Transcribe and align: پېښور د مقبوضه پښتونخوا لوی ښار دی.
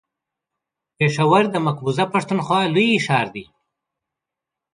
پېښور 0.97 1.43
د 1.51 1.55
مقبوضه 1.67 2.05
پښتونخوا 2.13 2.61
لوی 2.73 2.91
ښار 3.05 3.27
دی. 3.35 3.45